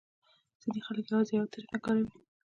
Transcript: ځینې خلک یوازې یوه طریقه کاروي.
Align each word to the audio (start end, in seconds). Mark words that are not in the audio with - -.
ځینې 0.61 0.79
خلک 0.85 1.05
یوازې 1.11 1.31
یوه 1.37 1.51
طریقه 1.53 1.77
کاروي. 1.85 2.09